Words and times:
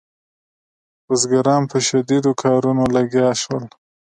بزګران 1.07 1.63
په 1.71 1.77
شدیدو 1.87 2.31
کارونو 2.43 2.83
لګیا 2.95 3.29
شول. 3.41 3.63